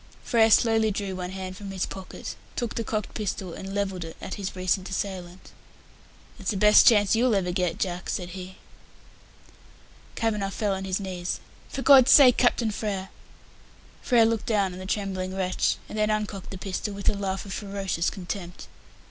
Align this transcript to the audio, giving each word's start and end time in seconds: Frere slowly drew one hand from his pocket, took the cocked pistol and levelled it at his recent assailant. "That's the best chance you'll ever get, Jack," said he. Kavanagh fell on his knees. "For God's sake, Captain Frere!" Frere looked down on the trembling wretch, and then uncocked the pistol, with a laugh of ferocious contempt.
Frere 0.23 0.49
slowly 0.49 0.89
drew 0.89 1.15
one 1.15 1.29
hand 1.29 1.55
from 1.55 1.69
his 1.69 1.85
pocket, 1.85 2.35
took 2.55 2.73
the 2.73 2.83
cocked 2.83 3.13
pistol 3.13 3.53
and 3.53 3.71
levelled 3.75 4.03
it 4.03 4.17
at 4.19 4.33
his 4.33 4.55
recent 4.55 4.89
assailant. 4.89 5.51
"That's 6.39 6.49
the 6.49 6.57
best 6.57 6.87
chance 6.87 7.15
you'll 7.15 7.35
ever 7.35 7.51
get, 7.51 7.77
Jack," 7.77 8.09
said 8.09 8.29
he. 8.29 8.55
Kavanagh 10.15 10.49
fell 10.49 10.73
on 10.73 10.85
his 10.85 10.99
knees. 10.99 11.39
"For 11.69 11.83
God's 11.83 12.09
sake, 12.09 12.37
Captain 12.37 12.71
Frere!" 12.71 13.09
Frere 14.01 14.25
looked 14.25 14.47
down 14.47 14.73
on 14.73 14.79
the 14.79 14.87
trembling 14.87 15.35
wretch, 15.35 15.75
and 15.87 15.99
then 15.99 16.09
uncocked 16.09 16.49
the 16.49 16.57
pistol, 16.57 16.95
with 16.95 17.07
a 17.07 17.13
laugh 17.13 17.45
of 17.45 17.53
ferocious 17.53 18.09
contempt. 18.09 18.67